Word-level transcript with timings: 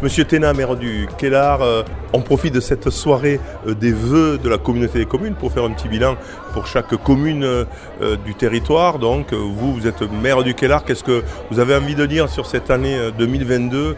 Monsieur 0.00 0.24
Téna, 0.24 0.52
maire 0.52 0.76
du 0.76 1.08
Kellar, 1.18 1.60
euh, 1.60 1.82
on 2.12 2.20
profite 2.20 2.54
de 2.54 2.60
cette 2.60 2.88
soirée 2.88 3.40
euh, 3.66 3.74
des 3.74 3.90
vœux 3.90 4.38
de 4.38 4.48
la 4.48 4.56
communauté 4.56 5.00
des 5.00 5.06
communes 5.06 5.34
pour 5.34 5.50
faire 5.50 5.64
un 5.64 5.72
petit 5.72 5.88
bilan 5.88 6.14
pour 6.52 6.68
chaque 6.68 6.94
commune 7.02 7.42
euh, 7.42 7.64
du 8.24 8.36
territoire. 8.36 9.00
Donc 9.00 9.32
vous, 9.32 9.74
vous 9.74 9.88
êtes 9.88 10.02
maire 10.22 10.44
du 10.44 10.54
Kellar, 10.54 10.84
qu'est-ce 10.84 11.02
que 11.02 11.24
vous 11.50 11.58
avez 11.58 11.74
envie 11.74 11.96
de 11.96 12.06
dire 12.06 12.28
sur 12.28 12.46
cette 12.46 12.70
année 12.70 12.96
2022 13.18 13.96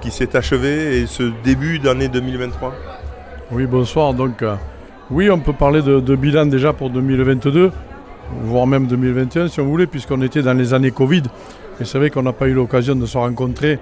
qui 0.00 0.10
s'est 0.10 0.34
achevée 0.36 1.02
et 1.02 1.06
ce 1.06 1.30
début 1.44 1.78
d'année 1.78 2.08
2023 2.08 2.74
Oui, 3.50 3.66
bonsoir. 3.66 4.14
Donc 4.14 4.42
oui, 5.10 5.30
on 5.30 5.38
peut 5.38 5.52
parler 5.52 5.82
de, 5.82 6.00
de 6.00 6.16
bilan 6.16 6.46
déjà 6.46 6.72
pour 6.72 6.88
2022 6.88 7.72
voire 8.44 8.66
même 8.66 8.86
2021 8.86 9.48
si 9.48 9.60
on 9.60 9.66
voulait, 9.66 9.86
puisqu'on 9.86 10.22
était 10.22 10.42
dans 10.42 10.54
les 10.54 10.72
années 10.74 10.90
Covid. 10.90 11.24
Et 11.80 11.84
c'est 11.84 11.98
vrai 11.98 12.10
qu'on 12.10 12.22
n'a 12.22 12.32
pas 12.32 12.48
eu 12.48 12.54
l'occasion 12.54 12.94
de 12.94 13.06
se 13.06 13.18
rencontrer, 13.18 13.78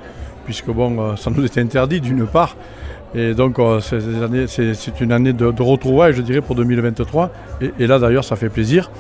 puisque 0.51 0.71
bon, 0.71 0.99
euh, 0.99 1.15
ça 1.15 1.31
nous 1.31 1.45
était 1.45 1.61
interdit 1.61 2.01
d'une 2.01 2.27
part. 2.27 2.57
Et 3.15 3.35
donc 3.35 3.61
euh, 3.61 3.79
c'est 3.81 5.01
une 5.01 5.13
année 5.13 5.33
de, 5.33 5.63
retrouvailles, 5.63 6.13
je 6.13 6.23
dirais, 6.23 6.41
pour 6.41 6.57
2023. 6.57 7.31
Et, 7.79 7.87
là 7.87 8.01
d'ailleurs, 8.01 8.25
ça 8.25 8.35
fait 8.35 8.49
plaisir. 8.49 8.91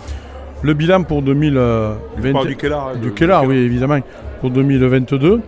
Le 0.62 0.74
bilan 0.74 1.02
pour 1.02 1.22
2022. 1.22 2.46
du 2.46 2.56
Kellar. 2.56 2.88
Hein, 2.88 2.98
du 3.02 3.12
Kellar, 3.12 3.44
oui, 3.46 3.56
évidemment. 3.56 3.98
Pour 4.40 4.50
2022, 4.50 5.40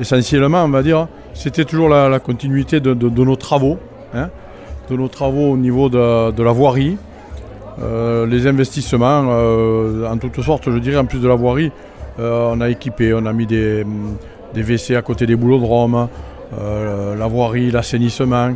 essentiellement, 0.00 0.64
on 0.64 0.68
va 0.68 0.82
dire, 0.82 1.06
c'était 1.32 1.64
toujours 1.64 1.88
la, 1.88 2.18
continuité 2.18 2.80
de, 2.80 2.92
nos 2.92 3.36
travaux. 3.36 3.78
Hein, 4.14 4.30
de 4.90 4.96
nos 4.96 5.08
travaux 5.08 5.52
au 5.52 5.56
niveau 5.56 5.88
de 5.88 6.42
la 6.42 6.52
voirie, 6.52 6.96
euh, 7.80 8.26
les 8.26 8.48
investissements, 8.48 9.26
euh, 9.28 10.10
en 10.10 10.16
toutes 10.16 10.40
sortes, 10.40 10.70
je 10.70 10.78
dirais, 10.78 10.96
en 10.96 11.04
plus 11.04 11.20
de 11.20 11.28
la 11.28 11.34
voirie, 11.36 11.70
euh, 12.18 12.50
on 12.52 12.60
a 12.62 12.70
équipé, 12.70 13.12
on 13.12 13.26
a 13.26 13.32
mis 13.32 13.46
des, 13.46 13.84
des 14.54 14.62
WC 14.62 14.96
à 14.96 15.02
côté 15.02 15.26
des 15.26 15.36
boulodromes, 15.36 16.08
la 16.52 17.26
voirie, 17.26 17.70
l'assainissement, 17.70 18.54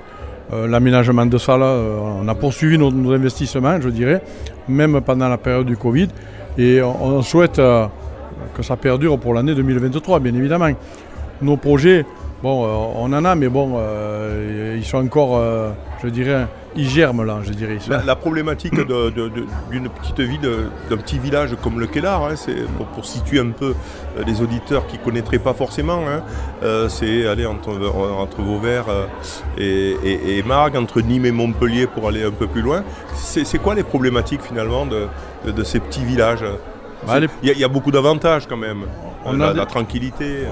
l'aménagement 0.53 1.27
de 1.27 1.39
salles. 1.39 1.63
on 1.63 2.27
a 2.27 2.35
poursuivi 2.35 2.79
nos, 2.79 3.13
investissements, 3.13 3.81
je 3.81 3.89
dirais, 3.89 4.23
même 4.69 5.01
pendant 5.01 5.29
la 5.29 5.39
période 5.39 5.67
du 5.67 5.77
Covid. 5.77 6.09
Et 6.59 6.81
on, 6.83 7.23
souhaite 7.23 7.61
que 8.55 8.63
ça 8.63 8.77
perdure 8.77 9.19
pour 9.19 9.35
l'année 9.35 9.55
2023, 9.55 10.21
bien 10.21 10.35
évidemment. 10.35 10.71
Nos 11.43 11.57
projets, 11.57 12.05
bon, 12.43 12.65
on 12.97 13.13
en 13.13 13.25
a, 13.25 13.35
mais 13.35 13.49
bon, 13.49 13.79
ils 14.77 14.85
sont 14.85 14.99
encore, 14.99 15.41
je 16.03 16.09
dirais, 16.09 16.47
il 16.77 16.89
germe 16.89 17.25
là, 17.25 17.41
je 17.43 17.53
dirais. 17.53 17.79
La, 17.89 18.17
problématique 18.17 18.75
d'une 18.75 19.89
petite 19.89 20.21
ville, 20.21 20.69
d'un 20.89 20.97
petit 20.97 21.19
village 21.19 21.57
comme 21.63 21.81
le 21.81 21.87
Kellar, 21.87 22.25
hein, 22.25 22.37
c'est 22.37 22.57
pour, 22.95 23.05
situer 23.05 23.41
un 23.41 23.51
peu 23.51 23.75
euh, 24.17 24.23
les 24.27 24.41
auditeurs 24.41 24.87
qui 24.87 24.99
ne 24.99 25.03
connaîtraient 25.03 25.39
pas 25.39 25.55
forcément, 25.55 26.03
hein, 26.07 26.23
euh, 26.63 26.89
c'est 26.89 27.27
aller 27.27 27.47
entre, 27.47 27.71
entre 27.71 28.41
Vauvert 28.43 28.85
euh, 28.89 29.07
et, 29.59 30.39
et, 30.39 30.43
Margue, 30.43 30.77
entre 30.77 31.01
Nîmes 31.01 31.27
et 31.27 31.33
Montpellier 31.33 31.87
pour 31.87 32.09
aller 32.09 32.23
un 32.23 32.31
peu 32.31 32.47
plus 32.47 32.63
loin. 32.63 32.85
C'est 33.15 33.59
quoi 33.59 33.75
les 33.75 33.83
problématiques 33.83 34.43
finalement 34.43 34.87
de, 34.87 35.65
ces 35.65 35.81
petits 35.81 36.05
villages? 36.05 36.45
Bah, 37.07 37.19
Il 37.43 37.59
y, 37.59 37.65
a 37.65 37.69
beaucoup 37.69 37.91
d'avantages 37.91 38.47
quand 38.47 38.57
même 38.57 38.85
on 39.25 39.41
a 39.41 39.53
la, 39.53 39.67
tranquillité. 39.67 40.47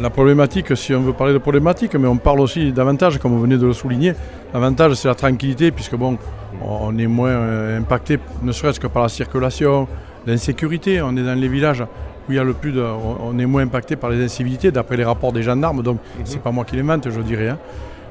La, 0.00 0.10
problématique, 0.10 0.76
si 0.76 0.94
on 0.94 1.00
veut 1.00 1.12
parler 1.12 1.32
de 1.32 1.38
problématique, 1.38 1.94
mais 1.96 2.06
on 2.06 2.16
parle 2.16 2.40
aussi 2.40 2.72
d'avantages, 2.72 3.18
comme 3.18 3.32
vous 3.32 3.40
venez 3.40 3.56
de 3.56 3.66
le 3.66 3.72
souligner. 3.72 4.14
L'avantage, 4.52 4.94
c'est 4.94 5.08
la 5.08 5.14
tranquillité, 5.14 5.70
puisque 5.70 5.96
bon, 5.96 6.18
on 6.62 6.96
est 6.98 7.06
moins 7.06 7.30
euh, 7.30 7.78
impacté, 7.78 8.18
ne 8.42 8.52
serait-ce 8.52 8.78
que 8.78 8.86
par 8.86 9.02
la 9.02 9.08
circulation, 9.08 9.88
l'insécurité. 10.26 11.02
On 11.02 11.16
est 11.16 11.24
dans 11.24 11.38
les 11.38 11.48
villages 11.48 11.82
où 12.28 12.32
il 12.32 12.36
y 12.36 12.38
a 12.38 12.44
le 12.44 12.54
plus 12.54 12.72
de, 12.72 12.82
on 12.82 13.38
est 13.38 13.46
moins 13.46 13.62
impacté 13.62 13.96
par 13.96 14.10
les 14.10 14.24
incivilités, 14.24 14.70
d'après 14.70 14.96
les 14.96 15.04
rapports 15.04 15.32
des 15.32 15.42
gendarmes. 15.42 15.82
Donc, 15.82 15.98
ce 16.14 16.20
mhm. 16.20 16.26
c'est 16.26 16.42
pas 16.42 16.52
moi 16.52 16.64
qui 16.64 16.76
les 16.76 16.82
mente, 16.82 17.08
je 17.10 17.20
dirais. 17.20 17.48
Hein. 17.48 17.58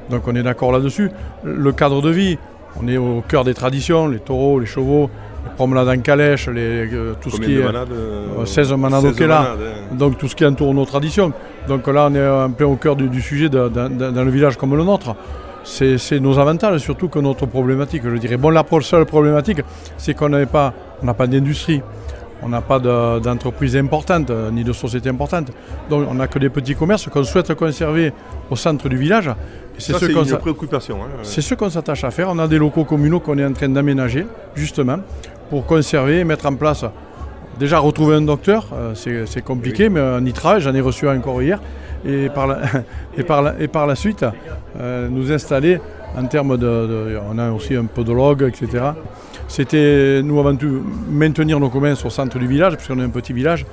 Donc, 0.10 0.28
on 0.28 0.36
est 0.36 0.44
d'accord 0.44 0.72
là-dessus. 0.72 1.10
Le 1.44 1.72
cadre 1.72 2.02
de 2.02 2.10
vie, 2.10 2.38
on 2.82 2.88
est 2.88 2.98
au 2.98 3.24
cœur 3.28 3.44
des 3.44 3.54
traditions, 3.54 4.08
les 4.08 4.20
taureaux, 4.20 4.60
les 4.60 4.66
chevaux, 4.66 5.10
les 5.44 5.52
promenades 5.56 5.90
en 5.90 6.02
calèche, 6.02 6.48
les, 6.50 6.94
euh, 6.94 7.14
tout 7.20 7.30
ce 7.30 7.40
qui 7.40 7.56
est. 7.56 7.64
Manades, 7.64 7.90
16 8.46 8.72
euh, 8.72 8.78
manades 8.78 9.06
au 9.06 9.28
là, 9.28 9.56
hein. 9.56 9.96
donc 9.96 10.18
tout 10.18 10.28
ce 10.28 10.36
qui 10.36 10.46
entoure 10.46 10.74
nos 10.74 10.86
traditions. 10.86 11.32
Donc 11.68 11.88
là, 11.88 12.08
on 12.10 12.16
est 12.16 12.28
en 12.28 12.52
plein 12.52 12.68
au 12.68 12.76
cœur 12.76 12.96
du, 12.96 13.22
sujet 13.22 13.50
dans 13.50 13.70
le 13.70 14.32
village 14.32 14.58
comme 14.58 14.76
le 14.76 14.84
nôtre. 14.84 15.16
C'est 15.64 16.20
nos 16.20 16.40
avantages, 16.40 16.82
surtout 16.82 17.08
que 17.08 17.20
notre 17.20 17.46
problématique, 17.46 18.04
je 18.04 18.18
dirais. 18.18 18.38
Bon, 18.38 18.50
la 18.50 18.66
seule 18.82 19.06
problématique, 19.06 19.62
c'est 19.98 20.14
qu'on 20.14 20.30
n'a 20.30 20.46
pas, 20.46 20.74
pas 21.18 21.28
d'industrie, 21.28 21.82
on 22.44 22.50
n'a 22.50 22.62
pas 22.62 22.80
d'entreprise 22.80 23.78
importante, 23.78 24.30
euh, 24.30 24.52
ni 24.52 24.64
de 24.64 24.74
société 24.74 25.10
importante. 25.10 25.52
Donc 25.90 26.06
on 26.10 26.16
n'a 26.16 26.28
que 26.28 26.40
des 26.40 26.50
petits 26.50 26.76
commerces 26.76 27.08
qu'on 27.08 27.24
souhaite 27.24 27.54
conserver 27.54 28.12
au 28.50 28.56
centre 28.56 28.90
du 28.90 28.98
village. 28.98 29.32
C'est 29.78 29.94
ce 29.94 30.06
une 30.06 30.38
préoccupation. 30.38 30.98
Hein. 31.02 31.08
C'est 31.24 31.42
ce 31.42 31.56
qu'on 31.56 31.70
s'attache 31.70 32.04
à 32.04 32.12
faire. 32.12 32.30
On 32.30 32.40
a 32.40 32.48
des 32.48 32.58
locaux 32.58 32.84
communaux 32.84 33.22
qu'on 33.22 33.38
est 33.38 33.46
en 33.46 33.54
train 33.54 33.70
d'aménager, 33.70 34.26
justement, 34.56 34.98
pour 35.50 35.66
conserver, 35.66 36.24
mettre 36.24 36.46
en 36.46 36.56
place. 36.56 36.86
Déjà, 37.60 37.78
retrouver 37.80 38.16
un 38.16 38.22
docteur, 38.22 38.68
euh, 38.74 38.94
c'est 38.96 39.44
compliqué, 39.44 39.90
mais 39.90 40.02
y 40.26 40.34
travaille. 40.34 40.62
J'en 40.62 40.74
ai 40.74 40.82
reçu 40.82 41.08
un 41.08 41.18
encore 41.18 41.42
hier. 41.42 41.60
Et 42.06 42.30
par 42.30 42.48
la, 42.48 42.60
et 43.18 43.24
par 43.24 43.42
la, 43.42 43.56
et 43.60 43.68
par 43.68 43.88
la 43.88 43.96
suite, 43.96 44.26
euh, 44.80 45.08
nous 45.10 45.32
installer 45.32 45.80
en 46.18 46.26
termes 46.26 46.58
de, 46.58 47.18
On 47.32 47.38
a 47.38 47.52
aussi 47.52 47.76
un 47.76 47.86
podologue, 47.86 48.44
etc. 48.44 48.84
C'était, 49.48 50.22
nous, 50.24 50.40
avant 50.40 50.56
tout, 50.56 50.82
maintenir 51.10 51.60
nos 51.60 51.70
commerces 51.70 52.04
au 52.06 52.10
centre 52.10 52.40
du 52.40 52.48
village, 52.48 52.76
puisqu'on 52.76 53.00
est 53.00 53.04
un 53.04 53.10
petit 53.10 53.34
village. 53.34 53.66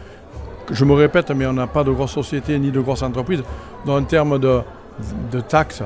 Je 0.70 0.84
me 0.84 0.92
répète, 0.92 1.30
mais 1.30 1.46
on 1.46 1.52
n'a 1.52 1.66
pas 1.66 1.82
de 1.82 1.90
grosses 1.90 2.12
sociétés 2.12 2.58
ni 2.58 2.70
de 2.70 2.80
grosses 2.80 3.02
entreprises. 3.02 3.42
Donc, 3.86 4.02
en 4.02 4.04
termes 4.04 4.38
de, 4.38 4.60
de 5.32 5.40
taxes 5.40 5.82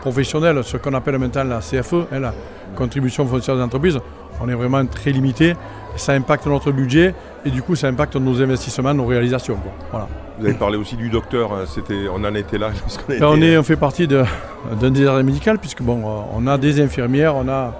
professionnelles, 0.00 0.62
ce 0.64 0.76
qu'on 0.78 0.94
appelle 0.94 1.18
maintenant 1.18 1.44
la 1.44 1.58
CFE, 1.58 2.06
hein, 2.12 2.20
la 2.20 2.34
contribution 2.74 3.26
foncière 3.26 3.56
des 3.56 3.62
entreprises, 3.62 3.98
on 4.40 4.48
est 4.48 4.54
vraiment 4.54 4.84
très 4.86 5.12
limité. 5.12 5.54
Ça 5.96 6.12
impacte 6.12 6.46
notre 6.46 6.72
budget 6.72 7.14
et 7.44 7.50
du 7.50 7.62
coup 7.62 7.74
ça 7.74 7.88
impacte 7.88 8.16
nos 8.16 8.42
investissements, 8.42 8.92
nos 8.92 9.06
réalisations. 9.06 9.58
Voilà. 9.90 10.08
Vous 10.38 10.44
avez 10.44 10.54
parlé 10.54 10.76
aussi 10.76 10.96
du 10.96 11.08
docteur, 11.08 11.52
hein, 11.54 11.64
c'était, 11.66 12.08
on 12.12 12.22
en 12.22 12.34
était 12.34 12.58
là. 12.58 12.70
on, 13.22 13.40
est, 13.40 13.56
on 13.56 13.62
fait 13.62 13.76
partie 13.76 14.06
d'un 14.06 14.90
désert 14.90 15.24
médical 15.24 15.58
puisque 15.58 15.82
bon, 15.82 16.02
on 16.34 16.46
a 16.46 16.58
des 16.58 16.80
infirmières, 16.82 17.36
on 17.36 17.48
a 17.48 17.72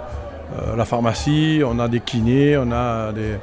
euh, 0.54 0.76
la 0.76 0.84
pharmacie, 0.84 1.62
on 1.66 1.78
a 1.78 1.88
des 1.88 2.00
kinés, 2.00 2.56
on 2.56 2.70
a 2.70 3.12
des, 3.12 3.32
euh, 3.32 3.36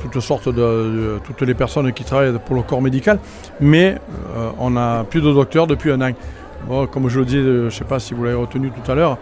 toutes 0.00 0.20
sortes 0.20 0.48
de, 0.48 1.18
toutes 1.24 1.42
les 1.42 1.54
personnes 1.54 1.92
qui 1.92 2.04
travaillent 2.04 2.38
pour 2.44 2.54
le 2.54 2.62
corps 2.62 2.80
médical, 2.80 3.18
mais 3.60 3.98
euh, 4.36 4.50
on 4.58 4.70
n'a 4.70 5.04
plus 5.04 5.20
de 5.20 5.32
docteur 5.32 5.66
depuis 5.66 5.90
un 5.90 6.00
an. 6.00 6.86
comme 6.86 7.08
je 7.08 7.18
le 7.18 7.24
dis, 7.24 7.36
je 7.36 7.64
ne 7.64 7.70
sais 7.70 7.84
pas 7.84 7.98
si 7.98 8.14
vous 8.14 8.24
l'avez 8.24 8.36
retenu 8.36 8.70
tout 8.70 8.90
à 8.90 8.94
l'heure, 8.94 9.18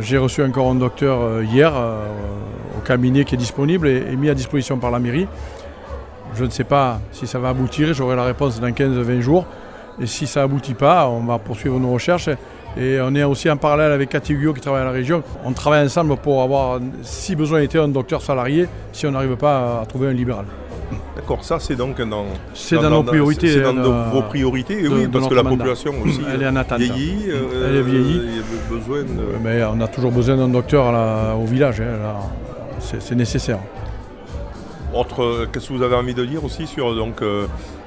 j'ai 0.00 0.18
reçu 0.18 0.42
encore 0.42 0.70
un 0.70 0.76
docteur 0.76 1.42
hier 1.42 1.72
au 2.76 2.80
cabinet 2.80 3.24
qui 3.24 3.34
est 3.34 3.38
disponible 3.38 3.88
et, 3.88 4.16
mis 4.16 4.28
à 4.28 4.34
disposition 4.34 4.78
par 4.78 4.90
la 4.90 4.98
mairie. 4.98 5.26
Je 6.34 6.44
ne 6.44 6.50
sais 6.50 6.64
pas 6.64 7.00
si 7.12 7.26
ça 7.26 7.38
va 7.38 7.48
aboutir, 7.48 7.92
j'aurai 7.92 8.16
la 8.16 8.24
réponse 8.24 8.60
dans 8.60 8.68
15-20 8.68 9.20
jours. 9.20 9.46
Et 10.00 10.06
si 10.06 10.26
ça 10.26 10.40
n'aboutit 10.40 10.74
pas, 10.74 11.08
on 11.08 11.24
va 11.24 11.38
poursuivre 11.38 11.78
nos 11.78 11.92
recherches. 11.92 12.30
Et 12.76 13.00
on 13.02 13.14
est 13.14 13.24
aussi 13.24 13.50
en 13.50 13.56
parallèle 13.56 13.92
avec 13.92 14.10
Catigio 14.10 14.54
qui 14.54 14.60
travaille 14.60 14.82
à 14.82 14.84
la 14.84 14.92
région. 14.92 15.22
On 15.44 15.52
travaille 15.52 15.84
ensemble 15.84 16.16
pour 16.16 16.42
avoir, 16.42 16.78
si 17.02 17.34
besoin 17.34 17.60
était, 17.60 17.78
un 17.78 17.88
docteur 17.88 18.22
salarié 18.22 18.68
si 18.92 19.06
on 19.06 19.10
n'arrive 19.10 19.36
pas 19.36 19.80
à 19.80 19.86
trouver 19.86 20.08
un 20.08 20.12
libéral. 20.12 20.46
D'accord, 21.16 21.44
ça 21.44 21.58
c'est 21.60 21.76
donc 21.76 22.00
dans, 22.00 22.26
c'est 22.54 22.76
dans, 22.76 22.90
nos 22.90 23.02
priorités. 23.02 23.52
C'est 23.52 23.62
dans 23.62 23.76
euh, 23.76 24.10
vos 24.10 24.22
priorités, 24.22 24.88
oui, 24.88 25.08
parce 25.08 25.28
que 25.28 25.34
la 25.34 25.44
population 25.44 25.92
aussi 26.04 26.20
elle 26.32 26.42
est 26.42 26.48
en 26.48 26.56
attente. 26.56 26.80
vieillit. 26.80 27.26
Euh, 27.28 27.68
elle 27.68 27.76
est 27.76 27.82
vieillie. 27.82 28.42
besoin 28.68 29.04
Mais 29.42 29.62
on 29.64 29.80
a 29.80 29.88
toujours 29.88 30.12
besoin 30.12 30.36
d'un 30.36 30.48
docteur 30.48 30.92
au 31.38 31.44
village, 31.46 31.80
hein, 31.80 32.16
c'est 32.80 33.14
nécessaire. 33.14 33.58
Autre, 34.92 35.46
qu'est-ce 35.52 35.68
que 35.68 35.72
vous 35.74 35.82
avez 35.82 35.94
envie 35.94 36.14
de 36.14 36.24
dire 36.24 36.44
aussi 36.44 36.66
sur 36.66 36.96
donc, 36.96 37.22
euh, 37.22 37.46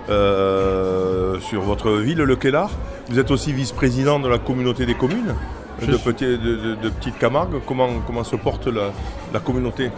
euh, 0.09 1.37
sur 1.41 1.61
votre 1.61 1.91
ville, 1.91 2.19
le 2.19 2.35
Kellar? 2.37 2.71
Vous 3.09 3.19
êtes 3.19 3.29
aussi 3.29 3.51
vice-président 3.51 4.19
de 4.19 4.29
la 4.29 4.37
communauté 4.37 4.85
des 4.85 4.95
communes? 4.95 5.35
De, 5.87 6.89
Petite 6.89 7.17
Camargue. 7.17 7.61
Comment, 7.65 7.89
comment 8.05 8.23
se 8.23 8.35
porte 8.35 8.67
la, 8.67 9.39
communauté? 9.39 9.89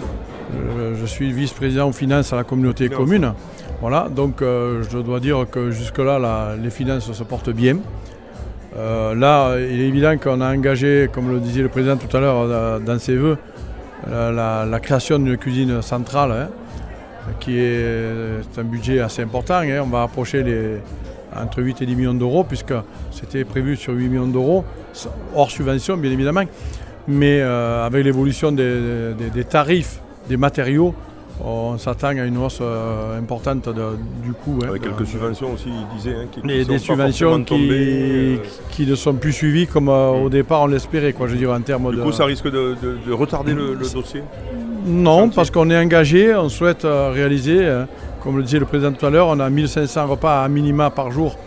Euh, 0.54 0.96
Je 1.00 1.06
suis 1.06 1.32
vice-président 1.32 1.88
aux 1.90 1.94
finances 1.94 2.34
à 2.34 2.36
la 2.36 2.44
communauté 2.44 2.90
des 2.90 2.96
communes. 2.96 3.34
Voilà, 3.82 4.08
donc 4.10 4.42
euh, 4.42 4.84
je 4.90 4.98
dois 5.00 5.20
dire 5.20 5.46
que 5.50 5.72
jusque-là, 5.72 6.56
les 6.62 6.70
finances 6.70 7.12
se 7.12 7.24
portent 7.24 7.50
bien. 7.50 7.78
là, 8.76 9.56
il 9.58 9.82
est 9.82 9.88
évident 9.88 10.18
qu'on 10.18 10.42
a 10.42 10.54
engagé, 10.54 11.10
comme 11.12 11.32
le 11.32 11.40
disait 11.40 11.62
le 11.62 11.70
président 11.70 11.98
tout 11.98 12.16
à 12.16 12.20
l'heure 12.20 12.80
dans 12.80 13.00
ses 13.00 13.16
voeux, 13.18 13.38
la, 14.08 14.80
création 14.82 15.20
d'une 15.20 15.38
cuisine 15.38 15.82
centrale. 15.82 16.32
Hein 16.32 16.50
qui 17.40 17.58
est 17.58 18.58
un 18.58 18.64
budget 18.64 19.00
assez 19.00 19.24
important. 19.24 19.56
Hein. 19.56 19.82
On 19.84 19.88
va 19.88 20.04
approcher 20.04 20.44
les, 20.44 20.78
entre 21.36 21.62
8 21.62 21.82
et 21.82 21.86
10 21.86 21.96
millions 21.96 22.14
d'euros, 22.14 22.44
puisque 22.44 22.74
c'était 23.12 23.44
prévu 23.44 23.76
sur 23.76 23.94
8 23.94 24.10
millions 24.10 24.28
d'euros, 24.28 24.64
hors 25.36 25.52
subvention 25.52 25.98
bien 25.98 26.12
évidemment. 26.12 26.44
Mais 27.08 27.40
euh, 27.40 27.86
avec 27.86 28.04
l'évolution 28.04 28.52
des, 28.52 29.14
tarifs 29.50 30.00
des 30.28 30.38
matériaux, 30.38 30.96
on 31.44 31.78
s'attend 31.78 32.08
à 32.08 32.26
une 32.26 32.38
hausse 32.38 32.60
euh, 32.62 33.20
importante 33.20 33.70
du 34.24 34.32
coût. 34.32 34.60
Hein, 34.64 34.70
Avec 34.70 34.84
quelques 34.84 35.06
subventions 35.06 35.54
aussi, 35.54 35.68
il 35.68 35.98
disait. 35.98 36.16
Hein, 36.16 36.28
qui, 36.32 36.66
des 36.66 36.80
subventions 36.80 37.44
qui, 37.44 38.40
qui, 38.72 38.88
ne 38.88 38.96
sont 38.96 39.14
plus 39.14 39.34
suivies 39.34 39.68
comme 39.68 39.90
au 39.90 40.30
départ 40.30 40.64
on 40.64 40.68
l'espérait, 40.68 41.14
quoi, 41.14 41.28
je 41.28 41.36
dirais, 41.36 41.54
en 41.54 41.62
termes 41.62 41.92
du 41.92 41.98
de... 41.98 42.02
coup, 42.02 42.12
ça 42.12 42.26
risque 42.26 42.50
de, 42.50 42.76
retarder 43.12 43.54
le, 43.54 43.76
dossier 43.76 44.24
Non, 44.88 45.30
parce 45.30 45.52
qu'on 45.52 45.70
est 45.70 45.78
engagé, 45.78 46.34
on 46.34 46.50
souhaite 46.50 46.84
réaliser, 46.86 47.70
comme 48.24 48.38
le 48.38 48.44
disait 48.44 48.60
le 48.60 48.66
président 48.66 48.94
tout 48.94 49.06
à 49.06 49.10
l'heure, 49.12 49.28
on 49.28 49.40
a 49.40 49.50
1500 49.50 50.08
repas 50.08 50.44
à 50.44 50.48
minima 50.48 50.90
par 50.90 51.12
jour 51.12 51.38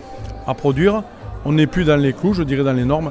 à 0.47 0.55
produire. 0.55 1.03
On 1.45 1.53
n'est 1.53 1.67
plus 1.67 1.85
dans 1.85 1.97
les 1.97 2.13
clous, 2.13 2.35
je 2.35 2.43
dirais 2.43 2.63
dans 2.65 2.73
les 2.73 2.85
normes. 2.85 3.11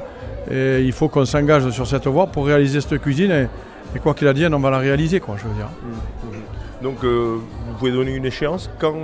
Et 0.50 0.82
il 0.82 0.92
faut 0.92 1.08
qu'on 1.08 1.24
s'engage 1.24 1.68
sur 1.70 1.86
cette 1.86 2.06
voie 2.06 2.26
pour 2.26 2.46
réaliser 2.46 2.80
cette 2.80 3.00
cuisine. 3.00 3.48
Et, 3.94 3.98
quoi 3.98 4.14
qu'il 4.14 4.28
advienne, 4.28 4.54
on 4.54 4.58
va 4.58 4.70
la 4.70 4.78
réaliser, 4.78 5.20
quoi, 5.20 5.36
je 5.38 5.48
veux 5.48 5.54
dire. 5.54 5.68
Mmh, 5.82 6.26
mmh. 6.26 6.82
Donc, 6.82 7.02
euh, 7.02 7.38
vous 7.66 7.74
pouvez 7.78 7.90
donner 7.90 8.14
une 8.14 8.24
échéance 8.24 8.70
quand, 8.78 8.94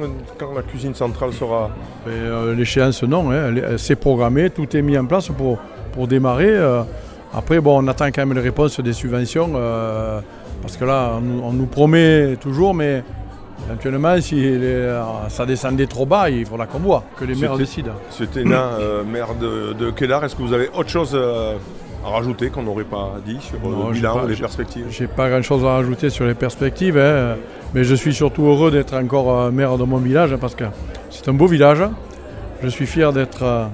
la 0.54 0.62
cuisine 0.62 0.94
centrale 0.94 1.32
sera? 1.32 1.70
Euh, 2.06 2.54
l'échéance, 2.54 3.02
non. 3.02 3.32
Hein. 3.32 3.52
c'est 3.78 3.96
programmé, 3.96 4.50
tout 4.50 4.76
est 4.76 4.82
mis 4.82 4.96
en 4.96 5.06
place 5.06 5.28
pour, 5.28 5.58
pour 5.92 6.06
démarrer. 6.06 6.50
Euh. 6.50 6.82
après, 7.34 7.60
bon, 7.60 7.82
on 7.82 7.88
attend 7.88 8.06
quand 8.06 8.24
même 8.24 8.34
les 8.34 8.42
réponses 8.42 8.78
des 8.78 8.92
subventions. 8.92 9.52
parce 10.62 10.76
que 10.76 10.84
là, 10.84 11.18
on, 11.42 11.52
nous 11.52 11.66
promet 11.66 12.36
toujours, 12.40 12.74
mais 12.74 13.02
Éventuellement, 13.66 14.20
si 14.20 14.58
ça 15.28 15.46
descendait 15.46 15.86
trop 15.86 16.06
bas, 16.06 16.28
il 16.28 16.44
faudra 16.44 16.66
qu'on 16.66 16.78
voit, 16.80 17.04
que 17.18 17.24
les 17.24 17.34
maires 17.34 17.56
décident. 17.56 17.92
C'était 18.10 18.44
euh, 18.46 19.04
maire 19.04 19.34
de, 19.40 19.72
de 19.72 19.92
est-ce 20.24 20.36
que 20.36 20.42
vous 20.42 20.52
avez 20.52 20.68
autre 20.74 20.90
chose 20.90 21.12
euh, 21.14 21.56
à 22.04 22.10
rajouter 22.10 22.50
qu'on 22.50 22.62
n'aurait 22.62 22.84
pas 22.84 23.14
dit 23.24 23.38
sur 23.40 23.56
euh, 23.56 23.88
le 23.88 23.92
bilan 23.92 24.24
ou 24.24 24.26
les 24.26 24.36
perspectives? 24.36 24.86
J'ai 24.90 25.06
pas 25.06 25.28
grand-chose 25.28 25.64
à 25.64 25.74
rajouter 25.74 26.10
sur 26.10 26.26
les 26.26 26.34
perspectives, 26.34 26.98
hein, 26.98 27.36
mais 27.74 27.84
je 27.84 27.94
suis 27.94 28.12
surtout 28.12 28.44
heureux 28.44 28.70
d'être 28.70 28.94
encore 28.94 29.40
euh, 29.40 29.50
maire 29.50 29.78
de 29.78 29.84
mon 29.84 29.98
village 29.98 30.36
parce 30.36 30.54
que 30.54 30.64
c'est 31.10 31.28
un 31.28 31.34
beau 31.34 31.46
village. 31.46 31.82
Je 32.62 32.68
suis 32.68 32.86
fier 32.86 33.12
d'être 33.12 33.68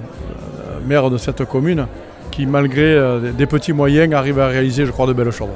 maire 0.86 1.10
de 1.10 1.18
cette 1.18 1.44
commune 1.44 1.86
qui, 2.32 2.46
malgré 2.46 2.98
des 3.36 3.46
petits 3.46 3.72
moyens, 3.72 4.12
arrive 4.14 4.40
à 4.40 4.48
réaliser, 4.48 4.84
je 4.84 4.90
crois, 4.90 5.06
de 5.06 5.12
belles 5.12 5.30
choses. 5.30 5.48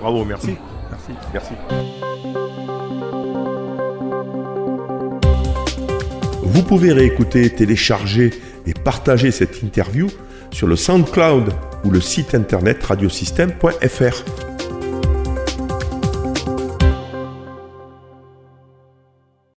Bravo, 0.00 0.24
merci. 0.24 0.56
Merci. 0.90 1.12
Merci. 1.32 1.52
Vous 6.50 6.62
pouvez 6.62 6.92
réécouter, 6.92 7.50
télécharger 7.50 8.30
et 8.66 8.72
partager 8.72 9.30
cette 9.30 9.62
interview 9.62 10.08
sur 10.50 10.66
le 10.66 10.76
SoundCloud 10.76 11.52
ou 11.84 11.90
le 11.90 12.00
site 12.00 12.34
internet 12.34 12.82
radiosystème.fr. 12.82 14.57